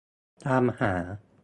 [0.45, 0.93] ตามหา